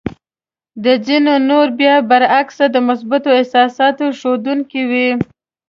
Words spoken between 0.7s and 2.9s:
د ځينو نورو بيا برعکس د